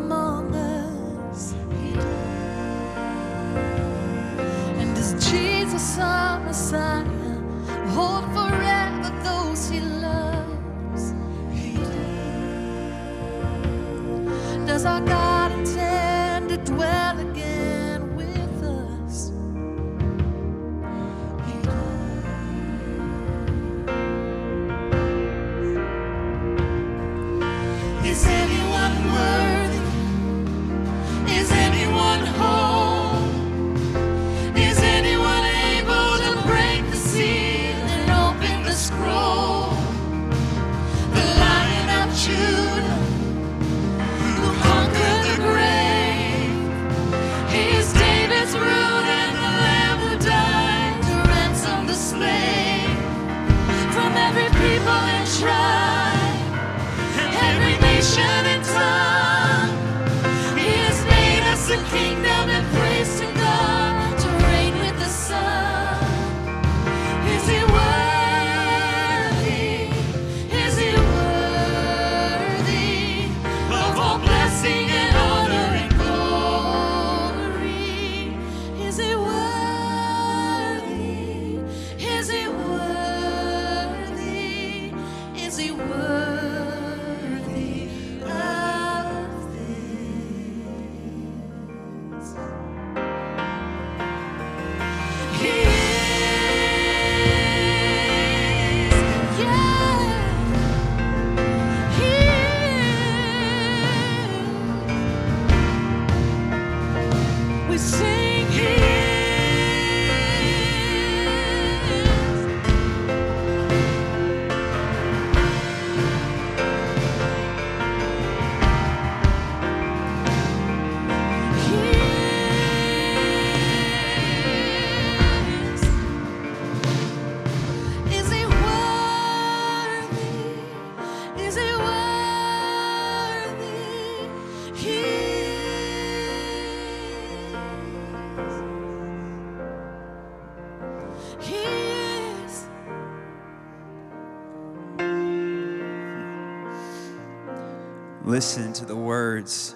Listen 148.34 148.74
to 148.74 148.86
the 148.86 148.96
words 148.96 149.76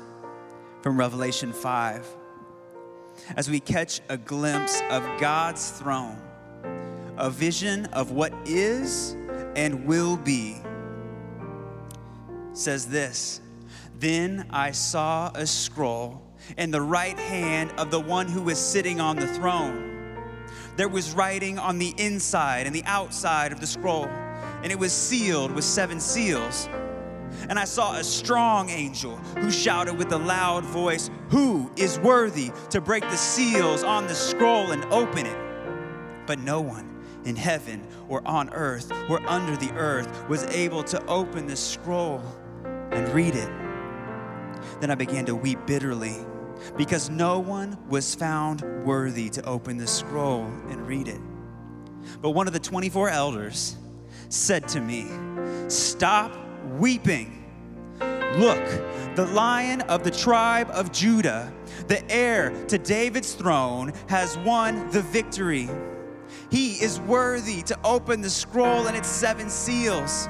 from 0.81 0.97
Revelation 0.97 1.53
5 1.53 2.07
as 3.35 3.51
we 3.51 3.59
catch 3.59 4.01
a 4.09 4.17
glimpse 4.17 4.81
of 4.89 5.03
God's 5.19 5.69
throne, 5.69 6.19
a 7.17 7.29
vision 7.29 7.85
of 7.93 8.09
what 8.09 8.33
is 8.45 9.15
and 9.55 9.85
will 9.85 10.17
be. 10.17 10.57
Says 12.53 12.87
this 12.87 13.41
Then 13.99 14.47
I 14.49 14.71
saw 14.71 15.29
a 15.35 15.45
scroll 15.45 16.23
in 16.57 16.71
the 16.71 16.81
right 16.81 17.19
hand 17.19 17.71
of 17.77 17.91
the 17.91 17.99
one 17.99 18.27
who 18.27 18.41
was 18.41 18.57
sitting 18.57 18.99
on 18.99 19.17
the 19.17 19.27
throne. 19.27 20.17
There 20.77 20.89
was 20.89 21.13
writing 21.13 21.59
on 21.59 21.77
the 21.77 21.93
inside 21.99 22.65
and 22.65 22.75
the 22.75 22.85
outside 22.85 23.51
of 23.51 23.59
the 23.59 23.67
scroll, 23.67 24.07
and 24.63 24.71
it 24.71 24.79
was 24.79 24.93
sealed 24.93 25.51
with 25.51 25.63
seven 25.63 25.99
seals. 25.99 26.67
And 27.49 27.57
I 27.57 27.65
saw 27.65 27.95
a 27.95 28.03
strong 28.03 28.69
angel 28.69 29.17
who 29.37 29.51
shouted 29.51 29.97
with 29.97 30.11
a 30.11 30.17
loud 30.17 30.63
voice, 30.65 31.09
Who 31.29 31.71
is 31.75 31.99
worthy 31.99 32.51
to 32.69 32.81
break 32.81 33.03
the 33.03 33.17
seals 33.17 33.83
on 33.83 34.07
the 34.07 34.15
scroll 34.15 34.71
and 34.71 34.83
open 34.85 35.25
it? 35.25 35.37
But 36.25 36.39
no 36.39 36.61
one 36.61 37.03
in 37.25 37.35
heaven 37.35 37.85
or 38.07 38.25
on 38.27 38.49
earth 38.53 38.91
or 39.09 39.21
under 39.27 39.55
the 39.57 39.71
earth 39.73 40.27
was 40.29 40.43
able 40.45 40.83
to 40.83 41.05
open 41.07 41.47
the 41.47 41.55
scroll 41.55 42.21
and 42.91 43.07
read 43.09 43.35
it. 43.35 43.49
Then 44.79 44.91
I 44.91 44.95
began 44.95 45.25
to 45.25 45.35
weep 45.35 45.59
bitterly 45.65 46.15
because 46.75 47.09
no 47.09 47.39
one 47.39 47.77
was 47.87 48.15
found 48.15 48.63
worthy 48.85 49.29
to 49.29 49.45
open 49.45 49.77
the 49.77 49.87
scroll 49.87 50.45
and 50.69 50.87
read 50.87 51.07
it. 51.07 51.21
But 52.21 52.31
one 52.31 52.47
of 52.47 52.53
the 52.53 52.59
24 52.59 53.09
elders 53.09 53.75
said 54.29 54.67
to 54.69 54.81
me, 54.81 55.07
Stop 55.69 56.35
weeping. 56.77 57.43
Look, 58.37 58.63
the 59.15 59.25
lion 59.33 59.81
of 59.81 60.03
the 60.03 60.11
tribe 60.11 60.69
of 60.71 60.91
Judah, 60.91 61.51
the 61.87 62.09
heir 62.11 62.51
to 62.67 62.77
David's 62.77 63.33
throne, 63.33 63.93
has 64.07 64.37
won 64.39 64.89
the 64.91 65.01
victory. 65.01 65.69
He 66.51 66.73
is 66.73 66.99
worthy 67.01 67.61
to 67.63 67.77
open 67.83 68.21
the 68.21 68.29
scroll 68.29 68.87
and 68.87 68.95
its 68.95 69.07
seven 69.07 69.49
seals. 69.49 70.29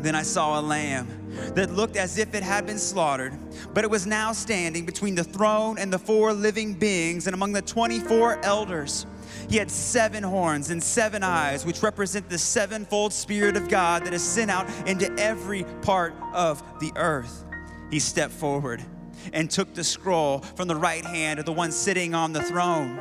Then 0.00 0.14
I 0.14 0.22
saw 0.22 0.60
a 0.60 0.62
lamb 0.62 1.08
that 1.54 1.72
looked 1.72 1.96
as 1.96 2.18
if 2.18 2.34
it 2.34 2.42
had 2.42 2.66
been 2.66 2.78
slaughtered, 2.78 3.36
but 3.72 3.84
it 3.84 3.90
was 3.90 4.06
now 4.06 4.32
standing 4.32 4.84
between 4.84 5.14
the 5.14 5.24
throne 5.24 5.78
and 5.78 5.92
the 5.92 5.98
four 5.98 6.32
living 6.32 6.74
beings 6.74 7.26
and 7.26 7.34
among 7.34 7.52
the 7.52 7.62
24 7.62 8.44
elders. 8.44 9.06
He 9.48 9.56
had 9.56 9.70
seven 9.70 10.22
horns 10.22 10.70
and 10.70 10.82
seven 10.82 11.22
eyes, 11.22 11.64
which 11.64 11.82
represent 11.82 12.28
the 12.28 12.38
sevenfold 12.38 13.12
Spirit 13.12 13.56
of 13.56 13.68
God 13.68 14.04
that 14.04 14.14
is 14.14 14.22
sent 14.22 14.50
out 14.50 14.68
into 14.86 15.12
every 15.18 15.64
part 15.82 16.14
of 16.32 16.62
the 16.80 16.92
earth. 16.96 17.44
He 17.90 18.00
stepped 18.00 18.32
forward 18.32 18.82
and 19.32 19.50
took 19.50 19.74
the 19.74 19.84
scroll 19.84 20.40
from 20.40 20.68
the 20.68 20.76
right 20.76 21.04
hand 21.04 21.38
of 21.38 21.46
the 21.46 21.52
one 21.52 21.72
sitting 21.72 22.14
on 22.14 22.32
the 22.32 22.42
throne. 22.42 23.00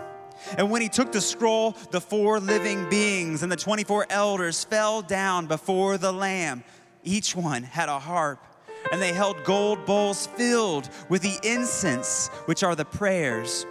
And 0.58 0.70
when 0.70 0.82
he 0.82 0.90
took 0.90 1.12
the 1.12 1.22
scroll, 1.22 1.72
the 1.92 2.02
four 2.02 2.40
living 2.40 2.90
beings 2.90 3.44
and 3.44 3.52
the 3.52 3.56
24 3.56 4.08
elders 4.10 4.64
fell 4.64 5.02
down 5.02 5.48
before 5.48 5.98
the 5.98 6.12
Lamb. 6.12 6.64
Each 7.04 7.36
one 7.36 7.64
had 7.64 7.90
a 7.90 8.00
harp, 8.00 8.46
and 8.92 9.02
they 9.02 9.14
held 9.14 9.44
gold 9.44 9.86
bowls 9.86 10.28
filled 10.28 10.90
with 11.10 11.22
the 11.22 11.38
incense, 11.44 12.28
which 12.46 12.64
are 12.64 12.76
the 12.76 12.86
prayers 12.86 13.66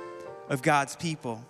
of 0.49 0.63
God's 0.63 0.97
people. 0.97 1.45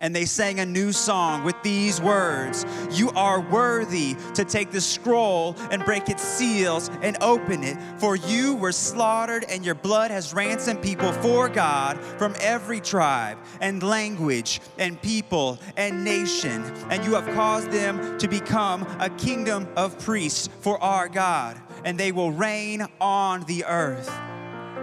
And 0.00 0.14
they 0.14 0.26
sang 0.26 0.60
a 0.60 0.66
new 0.66 0.92
song 0.92 1.42
with 1.42 1.56
these 1.62 2.00
words 2.00 2.66
You 2.90 3.10
are 3.10 3.40
worthy 3.40 4.14
to 4.34 4.44
take 4.44 4.70
the 4.70 4.80
scroll 4.80 5.56
and 5.70 5.84
break 5.84 6.08
its 6.08 6.22
seals 6.22 6.90
and 7.02 7.16
open 7.20 7.64
it, 7.64 7.78
for 7.98 8.16
you 8.16 8.56
were 8.56 8.72
slaughtered, 8.72 9.44
and 9.48 9.64
your 9.64 9.74
blood 9.74 10.10
has 10.10 10.34
ransomed 10.34 10.82
people 10.82 11.12
for 11.12 11.48
God 11.48 11.98
from 12.18 12.34
every 12.40 12.80
tribe 12.80 13.38
and 13.60 13.82
language 13.82 14.60
and 14.78 15.00
people 15.00 15.58
and 15.76 16.04
nation. 16.04 16.62
And 16.90 17.04
you 17.04 17.14
have 17.14 17.26
caused 17.34 17.70
them 17.70 18.18
to 18.18 18.28
become 18.28 18.82
a 19.00 19.08
kingdom 19.10 19.66
of 19.76 19.98
priests 19.98 20.48
for 20.60 20.82
our 20.82 21.08
God, 21.08 21.60
and 21.84 21.98
they 21.98 22.12
will 22.12 22.32
reign 22.32 22.86
on 23.00 23.44
the 23.44 23.64
earth. 23.64 24.08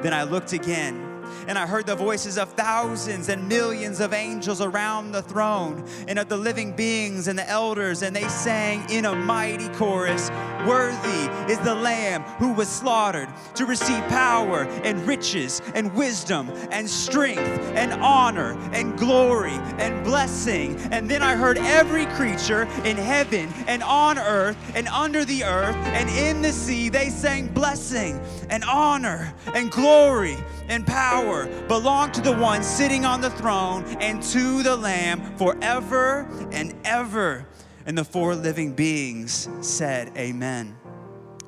Then 0.01 0.13
I 0.13 0.23
looked 0.23 0.53
again 0.53 1.12
And 1.47 1.57
I 1.57 1.67
heard 1.67 1.85
the 1.85 1.95
voices 1.95 2.37
of 2.37 2.49
thousands 2.53 3.29
and 3.29 3.47
millions 3.47 3.99
of 3.99 4.13
angels 4.13 4.61
around 4.61 5.11
the 5.11 5.21
throne 5.21 5.85
and 6.07 6.19
of 6.19 6.29
the 6.29 6.37
living 6.37 6.73
beings 6.73 7.27
and 7.27 7.37
the 7.37 7.47
elders, 7.49 8.01
and 8.01 8.15
they 8.15 8.27
sang 8.27 8.89
in 8.89 9.05
a 9.05 9.15
mighty 9.15 9.69
chorus 9.69 10.29
Worthy 10.67 11.29
is 11.51 11.59
the 11.59 11.75
Lamb 11.75 12.23
who 12.39 12.53
was 12.53 12.69
slaughtered 12.69 13.27
to 13.55 13.65
receive 13.65 14.01
power 14.07 14.63
and 14.83 15.05
riches 15.05 15.61
and 15.75 15.93
wisdom 15.93 16.49
and 16.71 16.89
strength 16.89 17.39
and 17.75 17.91
honor 17.93 18.57
and 18.71 18.97
glory 18.97 19.55
and 19.77 20.03
blessing. 20.03 20.77
And 20.91 21.09
then 21.09 21.21
I 21.21 21.35
heard 21.35 21.57
every 21.57 22.05
creature 22.07 22.63
in 22.85 22.97
heaven 22.97 23.53
and 23.67 23.83
on 23.83 24.17
earth 24.17 24.57
and 24.75 24.87
under 24.87 25.25
the 25.25 25.43
earth 25.43 25.75
and 25.75 26.09
in 26.09 26.41
the 26.41 26.51
sea, 26.51 26.89
they 26.89 27.09
sang 27.09 27.47
blessing 27.47 28.21
and 28.49 28.63
honor 28.63 29.33
and 29.53 29.69
glory 29.71 30.37
and 30.69 30.87
power 30.87 31.45
belong 31.67 32.11
to 32.13 32.21
the 32.21 32.35
one 32.35 32.63
sitting 32.63 33.05
on 33.05 33.21
the 33.21 33.29
throne 33.31 33.83
and 33.99 34.23
to 34.23 34.63
the 34.63 34.75
Lamb 34.75 35.21
forever 35.37 36.27
and 36.51 36.73
ever. 36.85 37.45
And 37.85 37.97
the 37.97 38.05
four 38.05 38.35
living 38.35 38.73
beings 38.73 39.49
said, 39.61 40.11
Amen. 40.17 40.77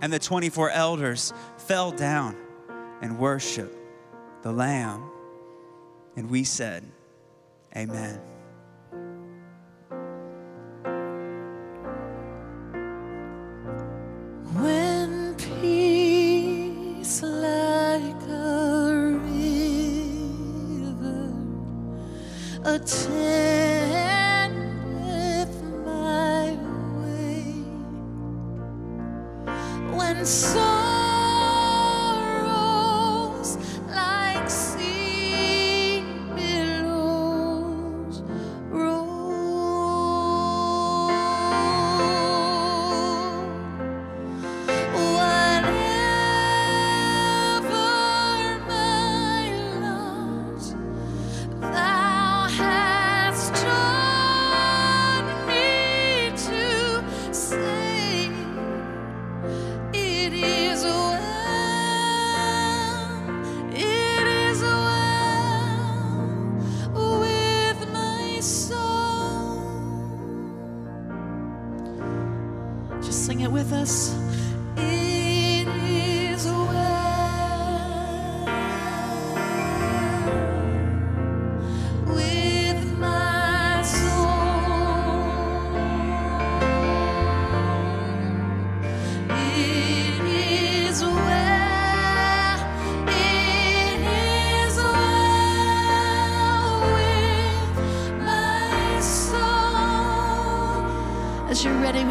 And 0.02 0.12
the 0.12 0.20
24 0.20 0.70
elders 0.72 1.34
fell 1.58 1.92
down 1.92 2.36
and 3.02 3.18
worshiped 3.18 3.76
the 4.42 4.52
Lamb. 4.52 5.10
And 6.16 6.30
we 6.30 6.44
said, 6.44 6.84
Amen. 7.76 8.22
When 14.54 15.36
peace 15.36 17.22
like 17.22 18.22
a 18.30 19.20
river 19.24 19.36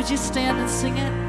would 0.05 0.11
you 0.11 0.17
stand 0.19 0.61
and 0.61 0.69
sing 0.69 0.99
it? 0.99 1.23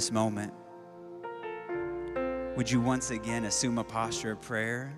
This 0.00 0.10
moment, 0.10 0.50
would 2.56 2.70
you 2.70 2.80
once 2.80 3.10
again 3.10 3.44
assume 3.44 3.76
a 3.76 3.84
posture 3.84 4.30
of 4.30 4.40
prayer? 4.40 4.94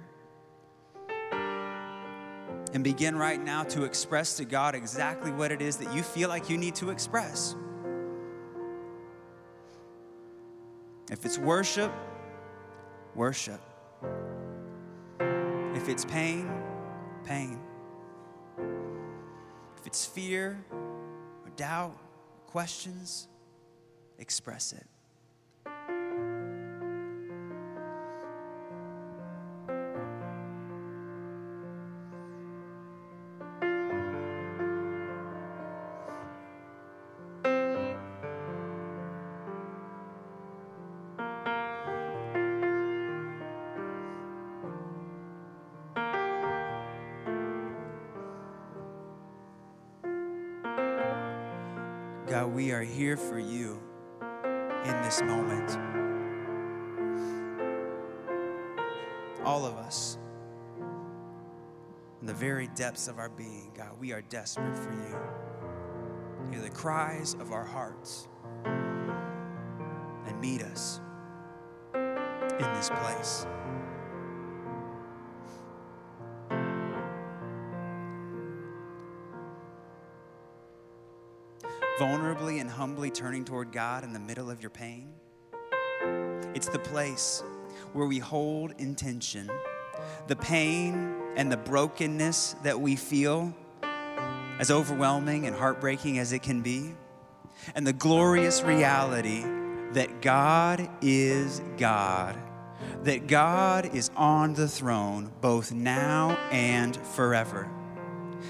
And 2.73 2.85
begin 2.85 3.17
right 3.17 3.43
now 3.43 3.65
to 3.65 3.83
express 3.83 4.37
to 4.37 4.45
God 4.45 4.77
exactly 4.77 5.33
what 5.33 5.51
it 5.51 5.61
is 5.61 5.77
that 5.79 5.93
you 5.93 6.05
feel 6.05 6.29
like 6.29 6.49
you 6.49 6.57
need 6.57 6.77
to 6.77 6.91
express. 6.91 7.57
If 11.11 11.27
it's 11.27 11.37
worship, 11.37 11.93
worship. 13.17 13.61
If 15.75 15.89
it's 15.89 16.05
pain, 16.05 16.49
pain. 17.25 17.59
If 19.79 19.85
it's 19.85 20.07
fear 20.07 20.65
or 20.71 21.51
doubt, 21.57 21.99
questions, 22.47 23.27
express 24.19 24.73
it. 24.73 24.87
Here 53.03 53.17
for 53.17 53.41
you 53.41 53.83
in 54.85 55.03
this 55.03 55.21
moment. 55.23 55.77
All 59.45 59.67
of 59.67 59.75
us, 59.75 60.19
in 62.21 62.29
the 62.29 62.33
very 62.33 62.69
depths 62.77 63.09
of 63.09 63.19
our 63.19 63.29
being, 63.29 63.73
God, 63.77 63.99
we 63.99 64.13
are 64.13 64.23
desperate 64.23 64.77
for 64.77 64.93
you. 64.93 65.19
Hear 66.53 66.61
the 66.63 66.71
cries 66.71 67.35
of 67.41 67.51
our 67.51 67.65
hearts 67.65 68.29
and 68.65 70.41
meet 70.41 70.63
us 70.63 71.01
in 71.95 72.73
this 72.75 72.89
place. 72.89 73.49
Vulnerably 81.99 82.61
and 82.61 82.71
humbly 82.71 83.11
turning 83.11 83.45
toward 83.45 83.73
God 83.73 84.05
in 84.05 84.13
the 84.13 84.21
middle 84.21 84.51
of 84.51 84.63
your 84.63 84.71
pain. 84.71 85.13
It's 86.55 86.69
the 86.69 86.79
place 86.79 87.43
where 87.93 88.07
we 88.07 88.19
hold 88.19 88.73
intention 88.79 89.51
the 90.27 90.37
pain 90.37 91.15
and 91.37 91.51
the 91.51 91.57
brokenness 91.57 92.57
that 92.63 92.81
we 92.81 92.97
feel, 92.97 93.55
as 94.59 94.71
overwhelming 94.71 95.47
and 95.47 95.55
heartbreaking 95.55 96.19
as 96.19 96.33
it 96.33 96.43
can 96.43 96.61
be, 96.61 96.95
and 97.75 97.87
the 97.87 97.93
glorious 97.93 98.63
reality 98.63 99.45
that 99.93 100.23
God 100.23 100.89
is 101.01 101.61
God, 101.77 102.37
that 103.05 103.27
God 103.27 103.95
is 103.95 104.11
on 104.17 104.55
the 104.55 104.69
throne 104.69 105.33
both 105.41 105.73
now 105.73 106.31
and 106.51 106.97
forever. 106.97 107.71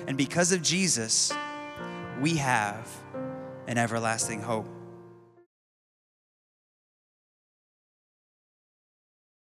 And 0.07 0.16
because 0.16 0.52
of 0.52 0.62
Jesus, 0.62 1.33
we 2.20 2.37
have 2.37 2.88
an 3.73 3.79
everlasting 3.79 4.43
hope. 4.43 4.82